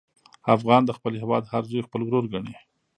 افغان 0.55 0.81
د 0.85 0.91
خپل 0.97 1.13
هېواد 1.21 1.43
هر 1.53 1.63
زوی 1.69 1.81
خپل 1.87 2.01
ورور 2.03 2.25
ګڼي. 2.33 2.55